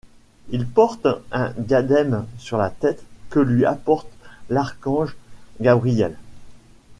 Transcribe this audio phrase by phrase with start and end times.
[0.49, 4.09] Il porte un diadème sur la tête que lui apporte
[4.49, 5.15] l'archange
[5.59, 6.17] Gabriel.